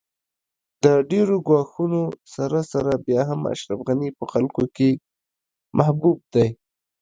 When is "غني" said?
3.87-4.09